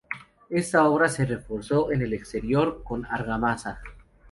Esta 0.49 0.85
obra 0.89 1.09
se 1.09 1.27
reforzó 1.27 1.91
en 1.91 2.01
el 2.01 2.13
exterior 2.13 2.81
con 2.83 3.05
argamasa. 3.05 3.81